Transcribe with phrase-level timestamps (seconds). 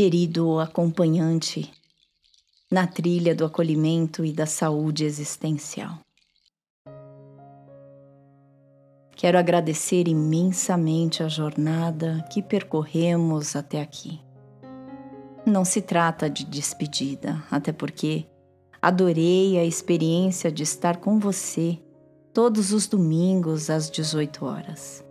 [0.00, 1.70] querido acompanhante
[2.72, 5.98] na trilha do acolhimento e da saúde existencial.
[9.14, 14.18] Quero agradecer imensamente a jornada que percorremos até aqui.
[15.44, 18.24] Não se trata de despedida, até porque
[18.80, 21.78] adorei a experiência de estar com você
[22.32, 25.04] todos os domingos às 18 horas.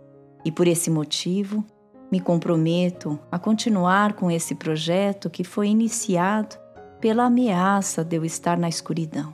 [0.44, 1.64] E por esse motivo,
[2.10, 6.56] me comprometo a continuar com esse projeto que foi iniciado
[7.00, 9.32] pela ameaça de eu estar na escuridão,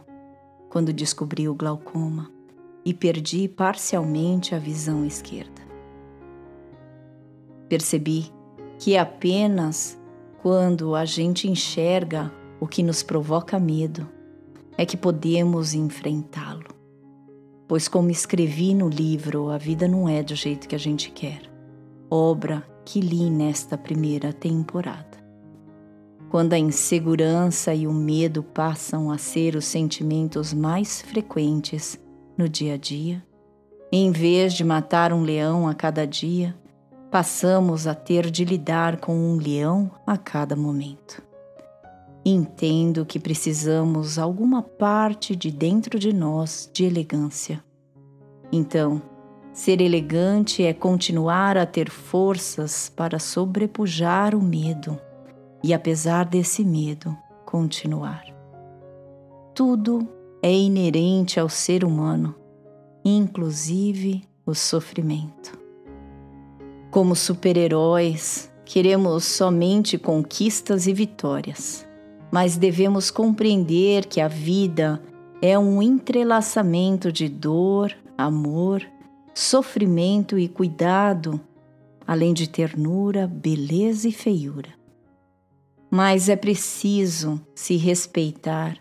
[0.69, 2.30] quando descobri o glaucoma
[2.85, 5.62] e perdi parcialmente a visão esquerda.
[7.69, 8.30] Percebi
[8.79, 9.99] que é apenas
[10.43, 14.09] quando a gente enxerga o que nos provoca medo
[14.79, 16.69] é que podemos enfrentá-lo.
[17.66, 21.51] Pois, como escrevi no livro A Vida Não É do Jeito que a Gente Quer,
[22.10, 25.16] obra que li nesta primeira temporada.
[26.30, 31.98] Quando a insegurança e o medo passam a ser os sentimentos mais frequentes
[32.37, 33.24] no dia a dia,
[33.93, 36.54] em vez de matar um leão a cada dia,
[37.10, 41.23] passamos a ter de lidar com um leão a cada momento.
[42.24, 47.63] Entendo que precisamos alguma parte de dentro de nós de elegância.
[48.51, 49.01] Então,
[49.57, 55.01] ser elegante é continuar a ter forças para sobrepujar o medo
[55.65, 58.23] e, apesar desse medo, continuar.
[59.54, 60.07] Tudo
[60.43, 62.35] é inerente ao ser humano,
[63.02, 65.59] inclusive o sofrimento.
[66.91, 71.88] Como super-heróis, queremos somente conquistas e vitórias,
[72.31, 75.00] mas devemos compreender que a vida
[75.41, 78.86] é um entrelaçamento de dor, amor,
[79.38, 81.38] sofrimento e cuidado,
[82.06, 84.70] além de ternura, beleza e feiura.
[85.91, 88.78] Mas é preciso se respeitar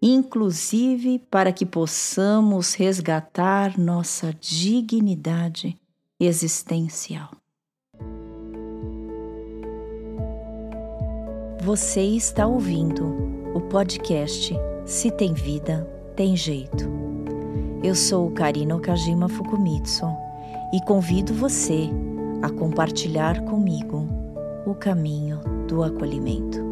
[0.00, 5.76] inclusive para que possamos resgatar nossa dignidade
[6.20, 7.30] existencial.
[11.62, 13.04] Você está ouvindo
[13.54, 14.54] o podcast
[14.84, 17.15] Se Tem Vida, Tem Jeito.
[17.86, 20.06] Eu sou Karina Okajima Fukumitsu
[20.74, 21.88] e convido você
[22.42, 24.08] a compartilhar comigo
[24.66, 25.38] o caminho
[25.68, 26.65] do acolhimento.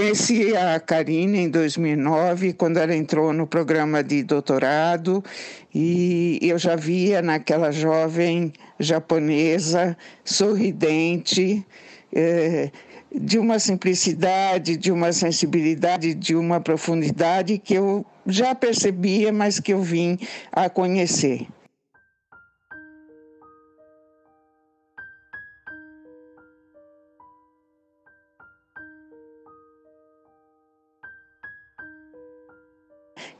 [0.00, 5.22] Conheci a Karine em 2009, quando ela entrou no programa de doutorado,
[5.74, 9.94] e eu já via naquela jovem japonesa
[10.24, 11.62] sorridente,
[12.14, 12.70] é,
[13.14, 19.74] de uma simplicidade, de uma sensibilidade, de uma profundidade que eu já percebia, mas que
[19.74, 20.18] eu vim
[20.50, 21.46] a conhecer.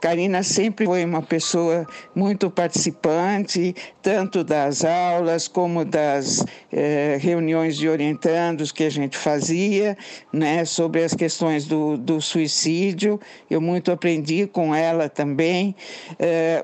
[0.00, 7.86] Karina sempre foi uma pessoa muito participante, tanto das aulas como das eh, reuniões de
[7.86, 9.96] orientandos que a gente fazia,
[10.32, 13.20] né, sobre as questões do, do suicídio.
[13.50, 15.76] Eu muito aprendi com ela também.
[16.18, 16.62] Eh,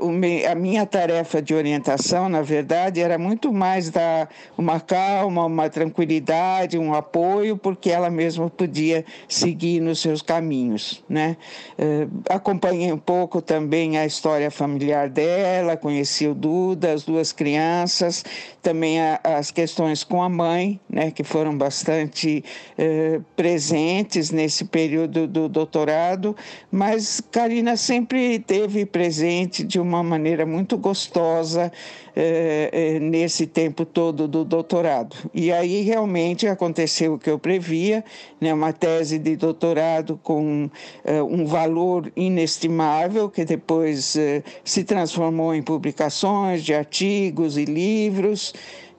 [0.51, 6.79] a minha tarefa de orientação, na verdade, era muito mais dar uma calma, uma tranquilidade,
[6.79, 11.05] um apoio, porque ela mesma podia seguir nos seus caminhos.
[11.07, 11.37] Né?
[11.77, 17.32] Eh, acompanhei um pouco pouco também a história familiar dela, conheci o Duda, as duas
[17.32, 18.25] crianças,
[18.62, 22.44] também a, as questões com a mãe, né, que foram bastante
[22.78, 26.37] eh, presentes nesse período do doutorado,
[26.70, 31.72] mas Karina sempre teve presente de uma maneira muito gostosa
[32.19, 35.14] eh, eh, nesse tempo todo do doutorado.
[35.34, 38.02] E aí realmente aconteceu o que eu previa,
[38.40, 40.70] né, uma tese de doutorado com
[41.05, 44.17] eh, um valor inestimável, que depois
[44.65, 48.53] se transformou em publicações de artigos e livros.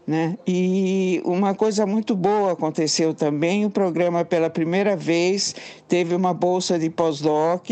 [0.08, 0.38] Né?
[0.48, 5.54] E uma coisa muito boa aconteceu também: o programa, pela primeira vez,
[5.88, 7.69] teve uma bolsa de pós-doc.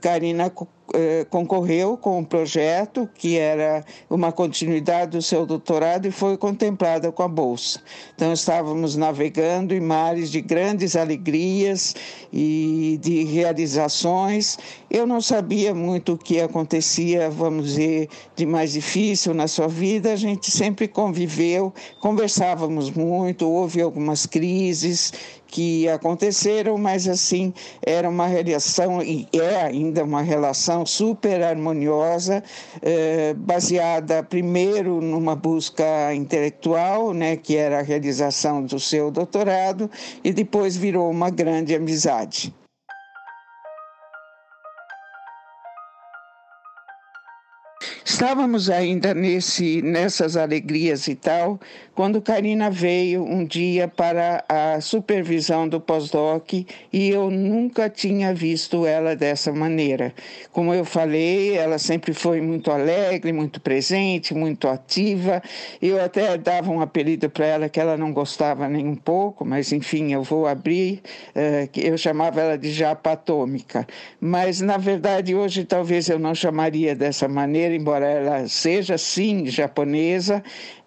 [0.00, 0.50] Karina
[0.94, 7.10] eh, concorreu com um projeto que era uma continuidade do seu doutorado e foi contemplada
[7.10, 7.80] com a bolsa.
[8.14, 11.96] Então estávamos navegando em mares de grandes alegrias
[12.32, 14.56] e de realizações.
[14.88, 20.12] Eu não sabia muito o que acontecia, vamos dizer, de mais difícil na sua vida.
[20.12, 25.12] A gente sempre conviveu, conversávamos muito, houve algumas crises
[25.54, 32.42] que aconteceram, mas assim era uma relação e é ainda uma relação super harmoniosa,
[32.82, 39.88] eh, baseada primeiro numa busca intelectual, né, que era a realização do seu doutorado,
[40.24, 42.52] e depois virou uma grande amizade.
[48.24, 51.60] Estávamos ainda nesse, nessas alegrias e tal,
[51.94, 58.86] quando Karina veio um dia para a supervisão do pós-doc e eu nunca tinha visto
[58.86, 60.12] ela dessa maneira.
[60.52, 65.42] Como eu falei, ela sempre foi muito alegre, muito presente, muito ativa.
[65.80, 69.70] Eu até dava um apelido para ela que ela não gostava nem um pouco, mas
[69.70, 71.02] enfim, eu vou abrir.
[71.36, 73.86] Uh, eu chamava ela de japa atômica.
[74.18, 80.42] Mas, na verdade, hoje talvez eu não chamaria dessa maneira, embora ela seja sim japonesa,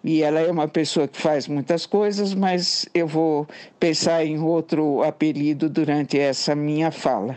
[0.08, 3.46] e ela é uma pessoa que faz muitas coisas, mas eu vou
[3.78, 7.36] pensar em outro apelido durante essa minha fala.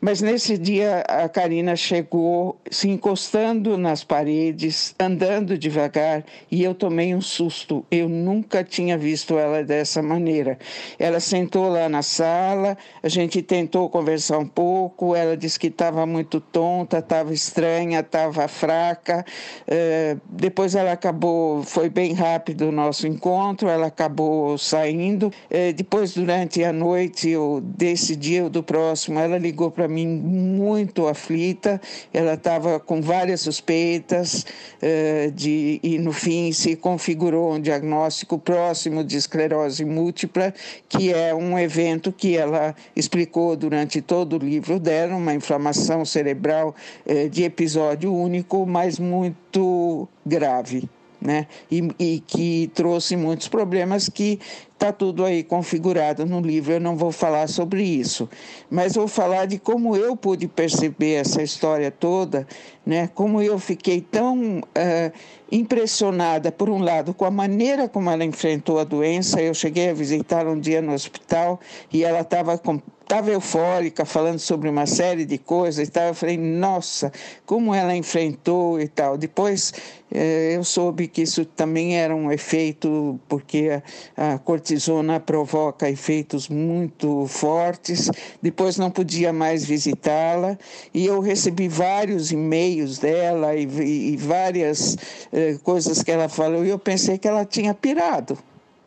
[0.00, 7.12] Mas nesse dia a Karina chegou se encostando nas paredes, andando devagar, e eu tomei
[7.16, 7.84] um susto.
[7.90, 10.56] Eu nunca tinha visto ela dessa maneira.
[11.00, 16.06] Ela sentou lá na sala, a gente tentou conversar um pouco, ela disse que estava
[16.06, 19.24] muito tonta, estava estranha, estava fraca.
[19.66, 25.32] Uh, depois ela acabou, foi bem rápido o nosso encontro, ela acabou saindo.
[25.48, 31.06] É, depois, durante a noite desse dia ou do próximo, ela ligou para mim muito
[31.06, 31.80] aflita,
[32.12, 34.44] ela estava com várias suspeitas
[34.82, 40.52] é, de, e, no fim, se configurou um diagnóstico próximo de esclerose múltipla,
[40.88, 46.74] que é um evento que ela explicou durante todo o livro dela, uma inflamação cerebral
[47.06, 50.88] é, de episódio único, mas muito grave
[51.24, 51.46] né?
[51.70, 54.38] E, e que trouxe muitos problemas que
[54.74, 56.74] está tudo aí configurado no livro.
[56.74, 58.28] Eu não vou falar sobre isso,
[58.70, 62.46] mas vou falar de como eu pude perceber essa história toda,
[62.84, 63.08] né?
[63.14, 65.12] Como eu fiquei tão uh,
[65.50, 69.40] impressionada, por um lado, com a maneira como ela enfrentou a doença.
[69.40, 71.58] Eu cheguei a visitar um dia no hospital
[71.90, 76.08] e ela estava com estava eufórica, falando sobre uma série de coisas e tal.
[76.08, 77.12] Eu falei, nossa,
[77.46, 79.16] como ela enfrentou e tal.
[79.16, 79.72] Depois
[80.10, 83.82] eh, eu soube que isso também era um efeito, porque
[84.16, 88.10] a, cortisona provoca efeitos muito fortes.
[88.42, 90.58] Depois não podia mais visitá-la
[90.92, 94.96] e eu recebi vários e-mails dela e várias
[95.32, 98.38] eh, coisas que ela falou e eu pensei que ela tinha pirado.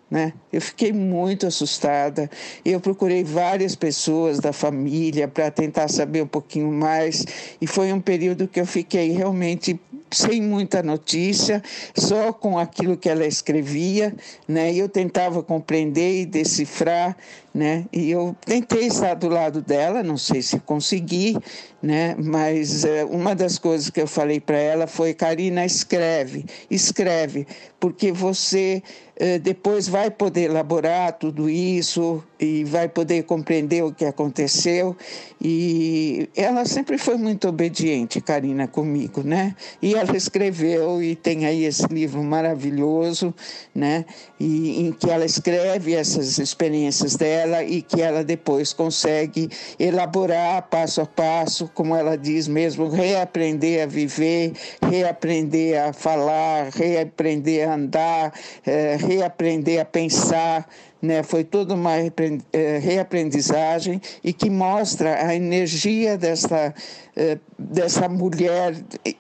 [0.10, 0.34] Né?
[0.54, 2.30] Eu fiquei muito assustada.
[2.64, 7.26] Eu procurei várias pessoas da família para tentar saber um pouquinho mais,
[7.60, 9.78] e foi um período que eu fiquei realmente
[10.10, 11.62] sem muita notícia,
[11.96, 14.16] só com aquilo que ela escrevia,
[14.48, 14.74] né?
[14.74, 17.18] Eu tentava compreender e decifrar,
[17.58, 17.86] né?
[17.92, 21.36] E eu tentei estar do lado dela, não sei se consegui,
[21.82, 22.16] né?
[22.16, 27.48] Mas é, uma das coisas que eu falei para ela foi: Karina, escreve, escreve,
[27.80, 28.84] porque você
[29.16, 34.96] é, depois vai poder elaborar tudo isso e vai poder compreender o que aconteceu.
[35.42, 39.56] E ela sempre foi muito obediente, Karina, comigo, né?
[39.82, 43.34] E ela escreveu e tem aí esse livro maravilhoso,
[43.74, 44.06] né?
[44.40, 49.50] E em que ela escreve essas experiências dela e que ela depois consegue
[49.80, 57.68] elaborar passo a passo, como ela diz mesmo, reaprender a viver, reaprender a falar, reaprender
[57.68, 58.34] a andar,
[58.66, 60.68] é, reaprender a pensar
[61.02, 61.24] né?
[61.24, 66.74] Foi toda uma eh, reaprendizagem e que mostra a energia dessa,
[67.16, 68.76] eh, dessa mulher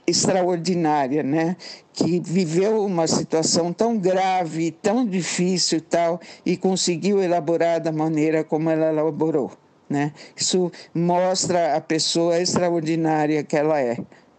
[0.05, 1.55] extraordinária, né?
[1.93, 8.43] Que viveu uma situação tão grave, tão difícil e tal, e conseguiu elaborar da maneira
[8.43, 9.51] como ela elaborou.
[9.89, 10.11] Né?
[10.35, 13.97] Isso mostra a pessoa extraordinária que ela é.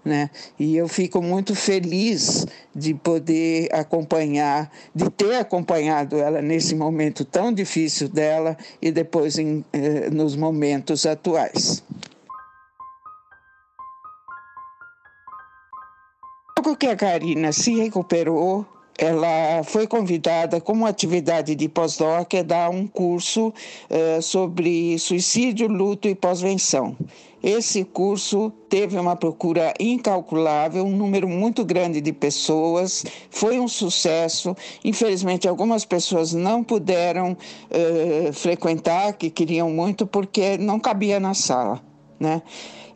[0.08, 0.30] Né?
[0.58, 7.52] E eu fico muito feliz de poder acompanhar, de ter acompanhado ela nesse momento tão
[7.52, 11.84] difícil dela e depois em, eh, nos momentos atuais.
[16.56, 22.70] Logo que a Karina se recuperou, ela foi convidada como atividade de pós-doc a dar
[22.70, 26.96] um curso uh, sobre suicídio, luto e pós-venção.
[27.42, 34.56] Esse curso teve uma procura incalculável, um número muito grande de pessoas, foi um sucesso.
[34.84, 41.80] Infelizmente, algumas pessoas não puderam uh, frequentar, que queriam muito, porque não cabia na sala.
[42.18, 42.42] Né?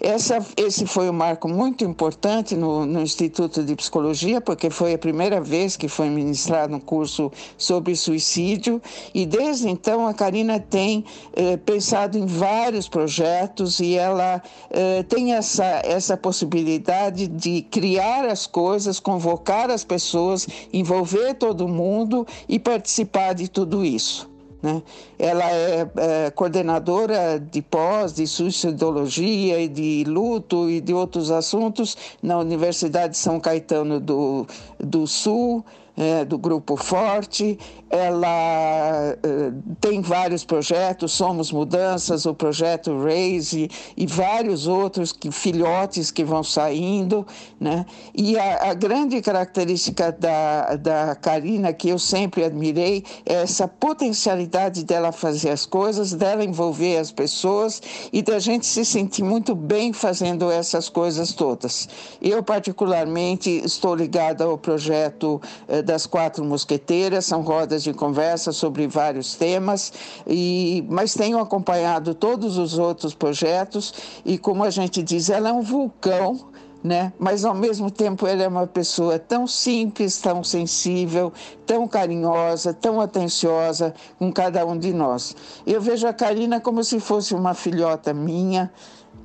[0.03, 4.99] essa, esse foi um marco muito importante no, no, Instituto de Psicologia, porque foi a
[4.99, 8.83] primeira vez que foi ministrado um curso sobre suicídio,
[9.15, 15.35] e desde então a Karina tem eh, pensado em vários projetos e ela eh, tem
[15.35, 23.35] essa, essa possibilidade de criar as coisas, convocar as pessoas, envolver todo mundo e participar
[23.35, 24.32] de tudo isso.
[24.63, 24.83] Né?
[25.19, 31.97] Ela é, é, coordenadora de pós, de suicidologia e de luto e de outros assuntos
[32.23, 34.47] na Universidade de São Caetano do,
[34.79, 35.65] do Sul
[35.97, 37.59] é, do Grupo Forte.
[37.95, 46.11] Ela é, tem vários projetos, Somos Mudanças, o projeto Raise e vários outros que, filhotes
[46.11, 47.27] que vão saindo.
[47.61, 47.85] Né?
[48.15, 54.85] E a, a grande característica da, da Karina, que eu sempre admirei, é essa potencialidade
[54.85, 59.93] dela fazer as coisas, dela envolver as pessoas e da gente se sentir muito bem
[59.93, 61.89] fazendo essas coisas todas.
[62.23, 67.43] Eu, particularmente, estou ligada ao projeto é, das Quatro Mosqueteiras, são
[67.83, 69.93] rodas de conversa sobre vários temas,
[70.27, 73.93] e, mas tenho acompanhado todos os outros projetos
[74.25, 76.53] e, como a gente diz, ela é um vulcão.
[76.85, 77.13] Né?
[77.17, 81.33] Mas ao mesmo tempo ela é uma pessoa tão simples, tão sensível,
[81.65, 85.37] tão carinhosa, tão atenciosa com cada um de nós.
[85.65, 88.69] Eu vejo a Karina como se fosse uma filhota minha,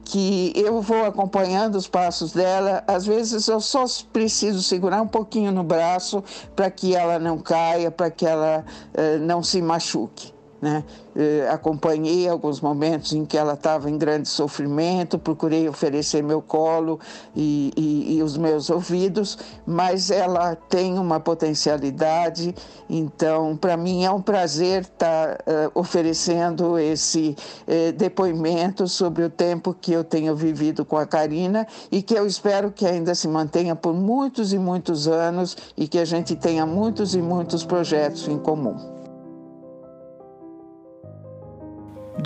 [0.04, 2.84] que eu vou acompanhando os passos dela.
[2.88, 6.24] Às vezes eu só preciso segurar um pouquinho no braço
[6.56, 8.64] para que ela não caia, para que ela
[8.94, 10.37] uh, não se machuque.
[10.60, 10.84] Né?
[11.16, 17.00] Eh, acompanhei alguns momentos em que ela estava em grande sofrimento, procurei oferecer meu colo
[17.36, 19.38] e, e, e, os meus ouvidos,
[19.68, 22.56] mas ela tem uma potencialidade,
[22.90, 27.36] então para mim é um prazer estar tá, uh, oferecendo esse
[27.68, 32.26] uh, depoimento sobre o tempo que eu tenho vivido com a Karina e que eu
[32.26, 36.66] espero que ainda se mantenha por muitos e muitos anos e que a gente tenha
[36.66, 38.97] muitos e muitos projetos em comum.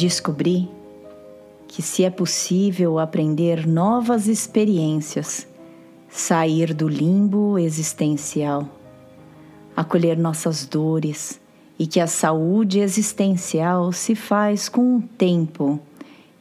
[0.02, 0.68] Descobri
[1.68, 5.48] que se é possível aprender novas experiências,
[6.10, 8.68] sair do limbo existencial,
[9.78, 11.40] acolher nossas dores
[11.78, 15.80] e que a saúde existencial se faz com o tempo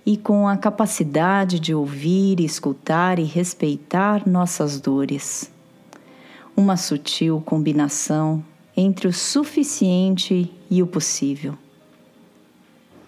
[0.06, 5.52] e com a capacidade de ouvir, escutar e respeitar nossas dores.
[6.56, 8.42] Uma sutil combinação
[8.74, 11.58] entre o suficiente e o possível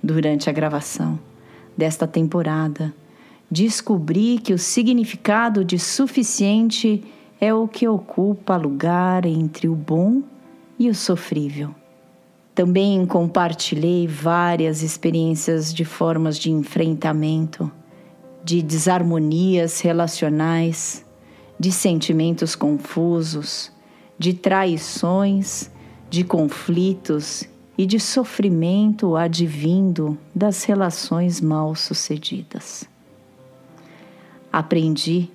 [0.03, 1.19] durante a gravação
[1.77, 2.93] desta temporada,
[3.51, 7.03] descobri que o significado de suficiente
[7.41, 10.23] é o que ocupa lugar entre o bom
[10.79, 11.75] e o sofrível.
[12.55, 17.71] Também compartilhei várias experiências de formas de enfrentamento,
[18.45, 21.05] de desarmonias relacionais,
[21.59, 23.73] de sentimentos confusos,
[24.19, 25.71] de traições,
[26.11, 32.89] de conflitos e de sofrimento advindo das relações mal sucedidas.
[34.53, 35.31] Aprendi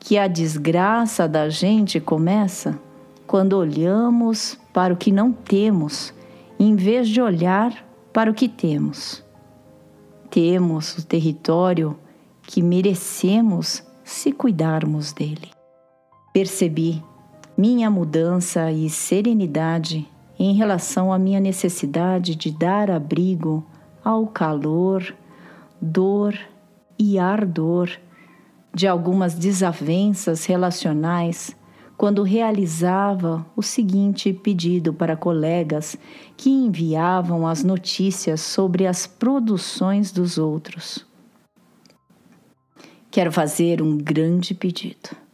[0.00, 2.78] que a desgraça da gente começa
[3.26, 6.12] quando olhamos para o que não temos,
[6.58, 9.22] em vez de olhar para o que temos.
[10.30, 11.98] Temos o território
[12.42, 15.50] que merecemos se cuidarmos dele.
[16.32, 17.02] Percebi
[17.56, 20.06] minha mudança e serenidade
[20.38, 23.64] em relação à minha necessidade de dar abrigo
[24.04, 25.14] ao calor,
[25.80, 26.38] dor
[26.98, 27.90] e ardor
[28.74, 31.56] de algumas desavenças relacionais
[31.96, 35.96] quando realizava o seguinte pedido para colegas
[36.36, 41.06] que enviavam as notícias sobre as produções dos outros.
[43.10, 45.25] Quero fazer um grande pedido.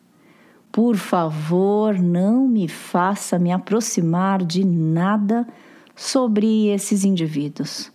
[0.73, 5.47] Por favor, não me faça me aproximar de nada
[5.95, 7.93] sobre esses indivíduos.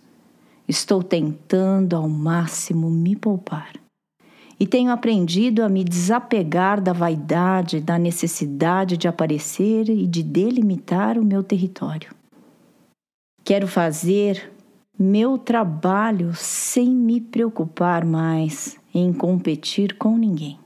[0.68, 3.72] Estou tentando ao máximo me poupar.
[4.60, 11.18] E tenho aprendido a me desapegar da vaidade, da necessidade de aparecer e de delimitar
[11.18, 12.14] o meu território.
[13.42, 14.52] Quero fazer
[14.96, 20.60] meu trabalho sem me preocupar mais em competir com ninguém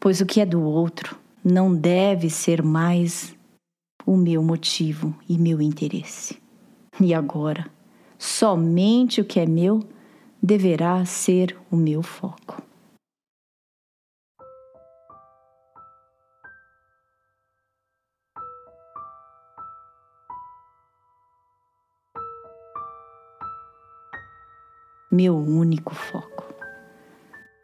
[0.00, 1.14] pois o que é do outro
[1.44, 3.36] não deve ser mais
[4.06, 6.40] o meu motivo e meu interesse.
[6.98, 7.70] E agora,
[8.18, 9.80] somente o que é meu
[10.42, 12.62] deverá ser o meu foco.
[25.12, 26.54] Meu único foco.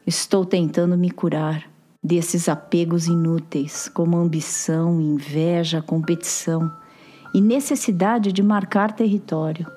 [0.05, 1.76] estou tentando me curar
[2.07, 6.71] desses apegos inúteis, como ambição, inveja, competição
[7.33, 9.67] e necessidade de marcar território,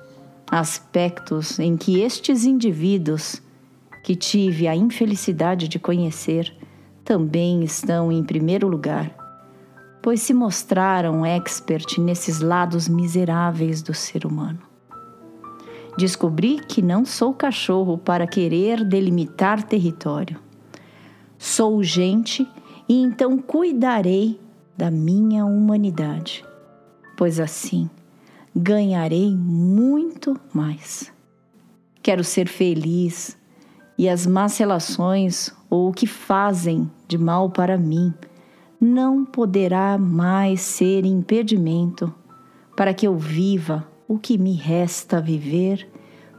[0.49, 3.41] aspectos em que estes indivíduos
[4.01, 6.55] que tive a infelicidade de conhecer
[7.03, 9.13] também estão em primeiro lugar,
[10.01, 14.59] pois se mostraram expert nesses lados miseráveis do ser humano.
[15.97, 20.50] Descobri que não sou cachorro para querer delimitar território.
[21.43, 22.47] Sou gente
[22.87, 24.39] e então cuidarei
[24.77, 26.45] da minha humanidade,
[27.17, 27.89] pois assim
[28.55, 31.11] ganharei muito mais.
[32.03, 33.35] Quero ser feliz
[33.97, 38.13] e as más relações ou o que fazem de mal para mim
[38.79, 42.13] não poderá mais ser impedimento
[42.77, 45.89] para que eu viva o que me resta viver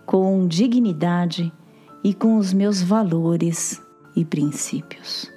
[0.07, 1.53] com dignidade
[2.05, 3.82] e com os meus valores
[4.15, 5.31] e princípios.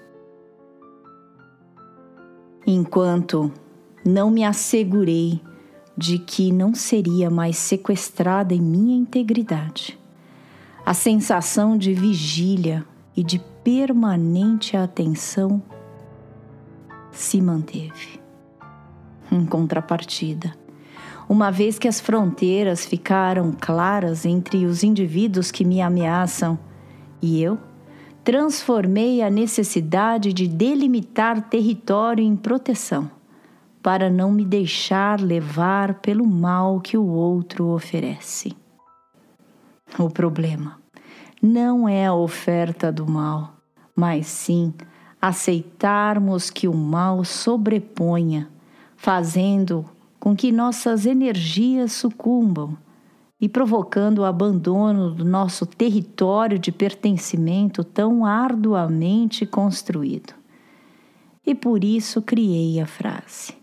[2.68, 3.52] Enquanto
[4.06, 5.42] não me assegurei
[5.98, 10.00] de que não seria mais sequestrada em minha integridade,
[10.86, 15.62] a sensação de vigília e de permanente atenção
[17.12, 18.20] se manteve.
[19.32, 20.56] Em contrapartida,
[21.28, 26.60] uma vez que as fronteiras ficaram claras entre os indivíduos que me ameaçam
[27.22, 27.58] e eu,
[28.26, 33.10] transformei a necessidade de delimitar território em proteção,
[33.84, 38.58] para não me deixar levar pelo mal que o outro oferece.
[40.00, 40.82] O problema
[41.40, 43.58] não é a oferta do mal,
[43.96, 44.74] mas sim
[45.22, 48.50] aceitarmos que o mal sobreponha,
[48.98, 49.86] fazendo
[50.20, 52.76] com que nossas energias sucumbam
[53.40, 60.34] e provocando o abandono do nosso território de pertencimento tão arduamente construído.
[61.46, 63.54] E por isso criei a frase.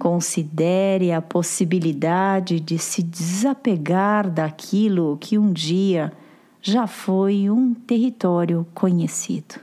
[0.00, 6.12] Considere a possibilidade de se desapegar daquilo que um dia
[6.60, 9.60] já foi um território conhecido.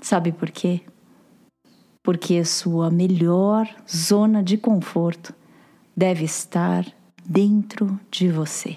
[0.00, 0.82] Sabe por quê?
[2.02, 5.34] Porque sua melhor zona de conforto
[5.96, 6.86] deve estar
[7.28, 8.76] dentro de você.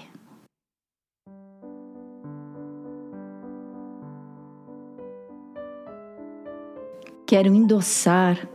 [7.26, 8.48] Quero endossar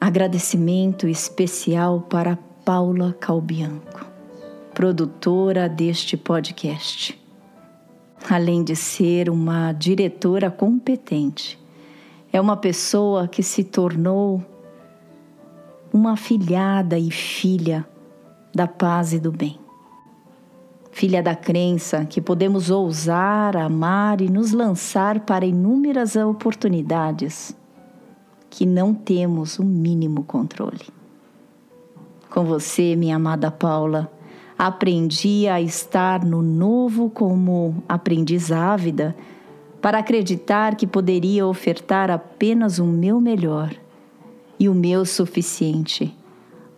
[0.00, 4.04] Agradecimento especial para Paula Calbianco,
[4.74, 7.16] produtora deste podcast.
[8.28, 11.56] Além de ser uma diretora competente,
[12.32, 14.44] é uma pessoa que se tornou
[15.92, 17.86] uma filhada e filha
[18.54, 19.58] da paz e do bem.
[20.90, 27.56] Filha da crença que podemos ousar, amar e nos lançar para inúmeras oportunidades
[28.50, 30.86] que não temos o mínimo controle.
[32.28, 34.12] Com você, minha amada Paula,
[34.58, 39.16] aprendi a estar no novo como aprendiz ávida
[39.80, 43.74] para acreditar que poderia ofertar apenas o meu melhor
[44.58, 46.16] e o meu suficiente,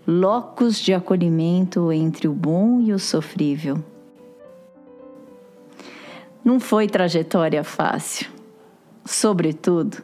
[0.06, 3.82] locus de acolhimento entre o bom e o sofrível.
[6.44, 8.28] Não foi trajetória fácil,
[9.04, 10.02] sobretudo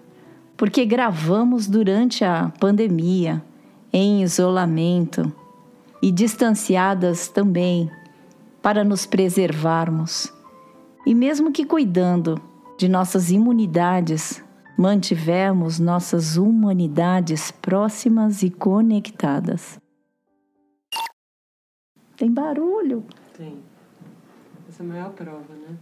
[0.61, 3.43] porque gravamos durante a pandemia,
[3.91, 5.33] em isolamento
[6.03, 7.91] e distanciadas também,
[8.61, 10.31] para nos preservarmos.
[11.07, 12.39] E mesmo que cuidando
[12.77, 14.45] de nossas imunidades,
[14.77, 19.80] mantivemos nossas humanidades próximas e conectadas.
[22.21, 23.03] Tem barulho.
[23.35, 23.57] Tem.
[24.69, 25.75] Essa é a maior prova, né?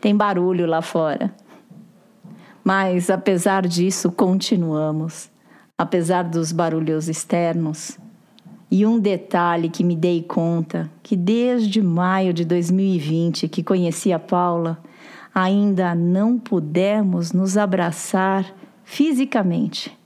[0.00, 1.32] Tem barulho lá fora.
[2.64, 5.30] Mas apesar disso, continuamos,
[5.78, 7.96] apesar dos barulhos externos.
[8.68, 14.18] E um detalhe que me dei conta, que desde maio de 2020 que conheci a
[14.18, 14.82] Paula,
[15.32, 19.96] ainda não pudemos nos abraçar fisicamente.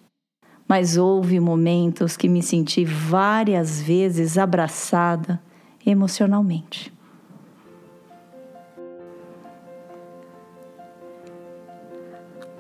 [0.69, 5.41] Mas houve momentos que me senti várias vezes abraçada
[5.85, 6.93] emocionalmente.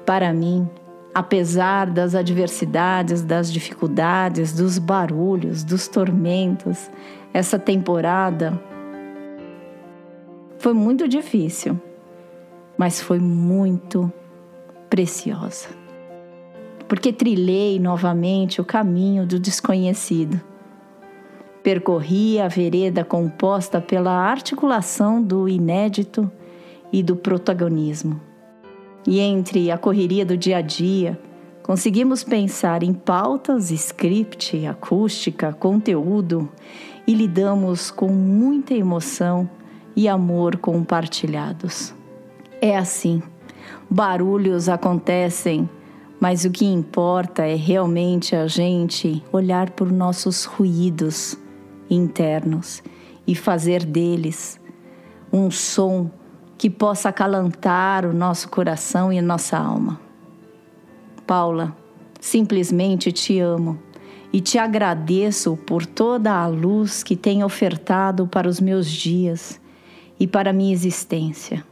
[0.05, 0.71] Para mim,
[1.13, 6.89] apesar das adversidades, das dificuldades, dos barulhos, dos tormentos,
[7.35, 8.61] essa temporada
[10.59, 11.81] foi muito difícil,
[12.79, 14.13] mas foi muito
[14.89, 15.86] preciosa.
[16.89, 20.41] Porque trilhei novamente o caminho do desconhecido.
[21.63, 26.31] Percorri a vereda composta pela articulação do inédito
[26.93, 28.21] e do protagonismo
[29.07, 31.19] e entre a correria do dia a dia,
[31.63, 36.49] conseguimos pensar em pautas, script, acústica, conteúdo
[37.07, 39.49] e lidamos com muita emoção
[39.95, 41.95] e amor compartilhados.
[42.61, 43.23] É assim.
[43.89, 45.69] Barulhos acontecem,
[46.21, 51.37] mas o que importa é realmente a gente olhar por nossos ruídos
[51.91, 52.83] internos
[53.27, 54.61] e fazer deles
[55.33, 56.11] um som
[56.57, 60.01] que possa acalantar o nosso coração e a nossa alma.
[61.27, 61.77] Paula,
[62.19, 63.79] simplesmente te amo
[64.33, 69.61] e te agradeço por toda a luz que tem ofertado para os meus dias
[70.19, 71.65] e para a minha existência.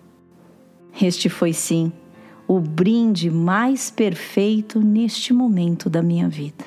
[1.00, 1.90] Este foi sim
[2.46, 6.64] o brinde mais perfeito neste momento da minha vida.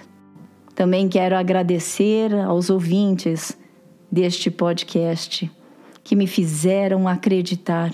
[0.73, 3.57] Também quero agradecer aos ouvintes
[4.11, 5.49] deste podcast
[6.03, 7.91] que me fizeram acreditar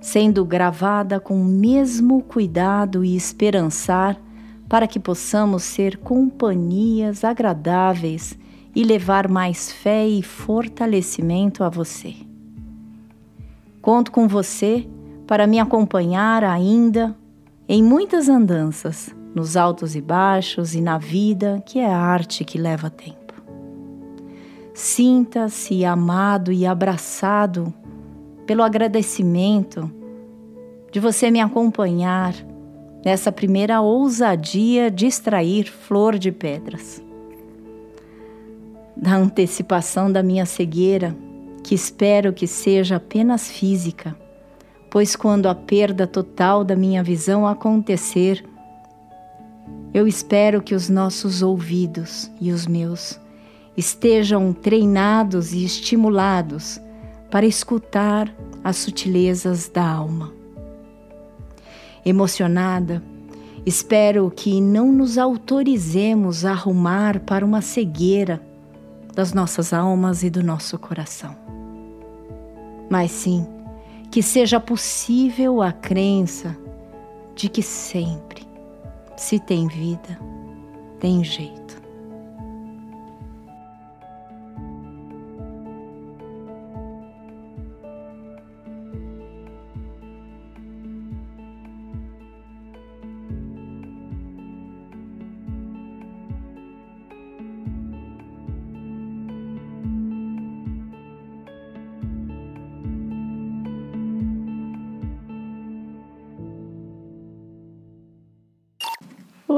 [0.02, 4.20] sendo gravada com o mesmo cuidado e esperançar
[4.68, 8.38] para que possamos ser companhias agradáveis
[8.76, 12.14] e levar mais fé e fortalecimento a você.
[13.82, 14.86] Conto com você
[15.26, 17.16] para me acompanhar ainda
[17.70, 22.58] em muitas andanças, nos altos e baixos e na vida que é a arte que
[22.58, 23.34] leva tempo.
[24.74, 27.74] Sinta-se amado e abraçado
[28.46, 29.90] pelo agradecimento
[30.92, 32.34] de você me acompanhar
[33.04, 37.05] nessa primeira ousadia de extrair flor de pedras.
[38.95, 41.15] Da antecipação da minha cegueira,
[41.63, 44.15] que espero que seja apenas física,
[44.89, 48.45] pois quando a perda total da minha visão acontecer,
[49.93, 53.19] eu espero que os nossos ouvidos e os meus
[53.75, 56.79] estejam treinados e estimulados
[57.29, 60.34] para escutar as sutilezas da alma.
[62.05, 63.03] Emocionada,
[63.65, 68.41] espero que não nos autorizemos a arrumar para uma cegueira
[69.15, 71.36] das nossas almas e do nosso coração
[72.89, 73.47] mas sim
[74.12, 76.56] que seja possível a crença
[77.36, 78.47] de que sempre,
[79.17, 80.17] se tem vida,
[80.99, 81.64] tem jeito.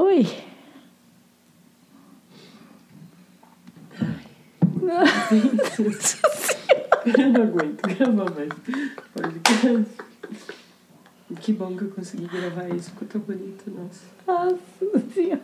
[0.07, 0.25] Oi.
[7.17, 8.53] Eu não aguento gravar mais
[9.13, 9.91] podcast.
[11.41, 14.05] Que bom que eu consegui gravar isso, ficou tão bonito, nossa.
[14.25, 15.41] Nossa senhora.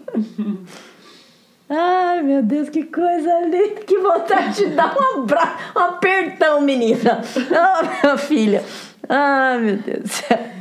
[1.67, 3.81] Ai, meu Deus, que coisa linda.
[3.81, 7.21] Que vontade de dar um abraço, um apertão, menina.
[7.51, 8.63] Oh, minha filha.
[9.09, 10.52] Ai, meu Deus do céu.